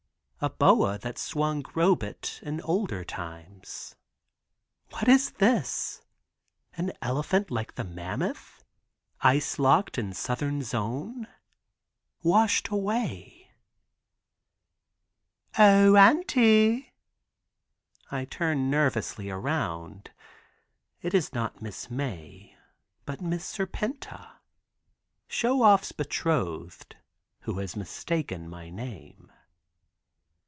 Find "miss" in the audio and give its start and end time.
21.61-21.91, 23.21-23.45